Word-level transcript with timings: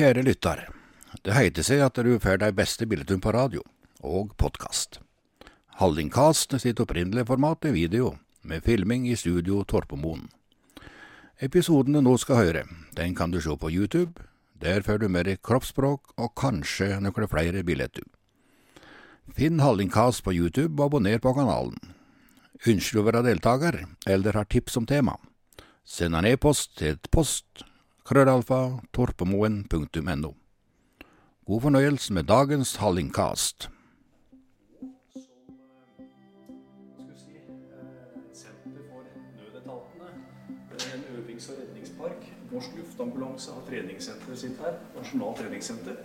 Kjære 0.00 0.22
lytter. 0.24 0.60
Det 1.20 1.34
heiter 1.36 1.64
seg 1.66 1.82
at 1.84 1.98
du 2.00 2.14
får 2.24 2.38
de 2.40 2.46
beste 2.56 2.86
billettene 2.88 3.20
på 3.20 3.34
radio, 3.36 3.60
og 4.00 4.30
podkast. 4.40 4.96
Hallingkast 5.76 6.56
sitt 6.62 6.80
opprinnelige 6.80 7.28
format 7.28 7.68
er 7.68 7.74
video, 7.76 8.14
med 8.40 8.64
filming 8.64 9.04
i 9.10 9.18
studio 9.20 9.60
Torpomoen. 9.68 10.24
Episoden 11.44 11.92
du 11.92 12.00
nå 12.00 12.16
skal 12.16 12.40
høre, 12.40 12.64
den 12.96 13.12
kan 13.12 13.28
du 13.28 13.42
se 13.44 13.52
på 13.52 13.68
YouTube. 13.68 14.24
Der 14.56 14.80
får 14.80 15.04
du 15.04 15.08
mer 15.12 15.28
kroppsspråk 15.36 16.16
og 16.16 16.32
kanskje 16.32 16.94
noen 17.04 17.28
flere 17.28 17.60
billetter. 17.60 18.08
Finn 19.36 19.60
Hallingkast 19.60 20.24
på 20.24 20.32
YouTube 20.32 20.80
og 20.80 20.94
abonner 20.94 21.20
på 21.20 21.36
kanalen. 21.36 21.76
Ønsker 22.64 22.96
du 22.96 23.04
å 23.04 23.10
være 23.10 23.26
deltaker, 23.28 23.84
eller 24.08 24.32
har 24.32 24.48
tips 24.48 24.80
om 24.80 24.88
tema? 24.88 25.20
Send 25.84 26.16
en 26.16 26.32
e-post 26.32 26.78
til 26.80 26.96
post 27.12 27.66
krøllalfa 28.04 28.80
torpemoen.no. 28.94 30.32
God 31.46 31.60
fornøyelse 31.60 32.12
med 32.12 32.24
dagens 32.24 32.76
Hallingkast. 32.76 33.70
Øvings- 41.18 41.50
og 41.50 41.58
redningspark. 41.58 42.32
Norsk 42.52 42.68
luftambulanse 42.76 43.50
har 43.52 43.62
treningssenteret 43.68 44.38
sitt 44.38 44.58
her. 44.58 44.78
Nasjonalt 44.96 45.36
treningssenter. 45.36 45.96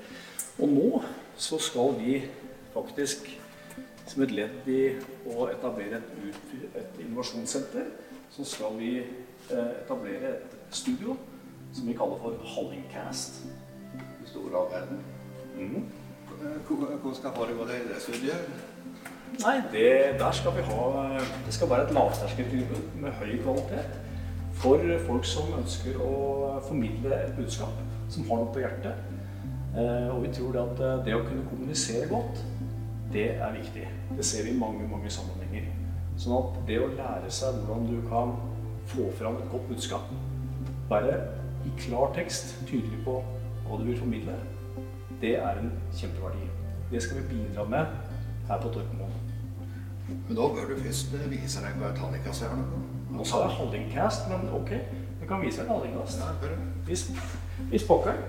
Og 0.59 0.70
nå 0.70 1.04
så 1.35 1.59
skal 1.59 1.96
vi 1.99 2.23
faktisk, 2.73 3.40
som 4.07 4.23
et 4.23 4.32
ledd 4.32 4.68
i 4.68 4.82
å 5.30 5.48
etablere 5.52 6.02
et, 6.02 6.52
et 6.76 6.99
innovasjonssenter, 7.05 7.90
så 8.30 8.43
skal 8.43 8.77
vi 8.80 8.91
eh, 8.99 9.71
etablere 9.84 10.35
et 10.35 10.55
studio 10.70 11.18
som 11.75 11.88
vi 11.88 11.93
kaller 11.93 12.17
for 12.23 12.34
Hallingcast. 12.53 13.43
I 14.23 14.27
store 14.29 14.57
all 14.59 14.71
verden. 14.71 15.03
Mm. 15.57 15.85
Hvordan 16.67 17.15
skal 17.15 17.31
foregå 17.35 17.67
det 17.70 17.76
i 17.82 17.87
det 17.93 18.01
studiet? 18.01 18.48
Nei, 19.43 19.55
det, 19.71 20.20
der 20.20 20.32
skal 20.32 20.51
vi 20.55 20.62
ha 20.62 20.82
Det 21.45 21.54
skal 21.54 21.70
være 21.70 21.87
et 21.87 21.93
lavterskeltilbud 21.93 22.99
med 23.01 23.12
høy 23.12 23.41
kvalitet 23.43 24.01
for 24.55 24.79
folk 25.07 25.26
som 25.27 25.51
ønsker 25.57 25.98
å 25.99 26.12
formidle 26.63 27.12
et 27.15 27.34
budskap, 27.35 27.82
som 28.10 28.23
har 28.29 28.39
noe 28.39 28.54
på 28.55 28.62
hjertet. 28.63 29.01
Eh, 29.76 30.07
og 30.13 30.21
vi 30.23 30.32
tror 30.37 30.54
det 30.55 30.62
at 30.62 30.84
eh, 30.87 31.01
det 31.07 31.15
å 31.17 31.23
kunne 31.26 31.43
kommunisere 31.49 32.07
godt, 32.07 32.39
det 33.12 33.26
er 33.35 33.51
viktig. 33.57 33.84
Det 34.15 34.26
ser 34.26 34.48
vi 34.48 34.54
i 34.54 34.60
mange, 34.60 34.87
mange 34.87 35.12
sammenhenger. 35.12 35.67
Sånn 36.15 36.37
at 36.37 36.62
det 36.70 36.79
å 36.79 36.87
lære 36.95 37.32
seg 37.35 37.60
hvordan 37.60 37.89
du 37.89 37.98
kan 38.07 38.32
få 38.87 39.10
fram 39.20 39.41
et 39.41 39.51
godt 39.51 39.67
budskap, 39.73 40.13
være 40.87 41.20
i 41.66 41.74
klar 41.80 42.13
tekst 42.16 42.55
tydelig 42.70 43.02
på 43.05 43.20
hva 43.66 43.80
du 43.80 43.88
vil 43.88 43.98
formidle, 43.99 44.35
det 45.21 45.38
er 45.40 45.62
en 45.62 45.72
kjempeverdi. 45.96 46.49
Det 46.91 47.02
skal 47.04 47.22
vi 47.22 47.30
bidra 47.34 47.66
med 47.70 47.85
her 48.48 48.62
på 48.62 48.70
Torpemoen. 48.70 49.13
Men 50.27 50.38
da 50.38 50.49
bør 50.54 50.70
du 50.70 50.82
først 50.84 51.16
vise 51.32 51.63
deg 51.63 51.80
hva 51.82 51.94
hallingkast 51.98 52.46
er. 52.46 52.60
Nå 53.16 53.26
sa 53.26 53.46
jeg 53.46 53.55
Hallingcast, 53.57 54.27
men 54.30 54.49
ok. 54.54 54.72
Jeg 55.22 55.30
kan 55.30 55.41
vise 55.41 55.63
deg 55.63 55.70
en 55.70 55.74
Hallingcast. 55.74 56.20
Hvis, 56.22 56.41
bør 56.41 56.54
du. 56.54 56.68
Vis, 56.90 57.05
vis 57.72 57.88
pokker. 57.88 58.22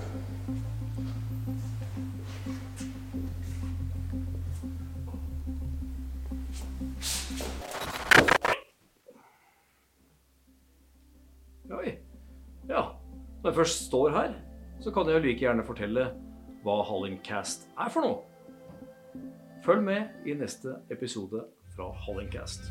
Når 13.46 13.52
jeg 13.52 13.56
først 13.56 13.84
står 13.86 14.08
her, 14.10 14.32
så 14.80 14.90
kan 14.90 15.06
jeg 15.06 15.20
like 15.22 15.38
gjerne 15.38 15.62
fortelle 15.62 16.08
hva 16.64 16.80
Hallingcast 16.82 17.68
er 17.78 17.92
for 17.94 18.02
noe. 18.02 18.16
Følg 19.62 19.84
med 19.86 20.26
i 20.26 20.34
neste 20.34 20.72
episode 20.90 21.44
fra 21.76 21.86
Hallingcast. 22.08 22.66